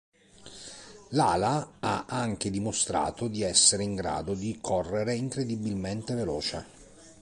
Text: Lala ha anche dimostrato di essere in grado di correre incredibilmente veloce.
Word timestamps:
Lala 1.09 1.73
ha 1.79 2.05
anche 2.09 2.49
dimostrato 2.49 3.27
di 3.27 3.43
essere 3.43 3.83
in 3.83 3.93
grado 3.93 4.33
di 4.33 4.57
correre 4.59 5.13
incredibilmente 5.13 6.15
veloce. 6.15 6.65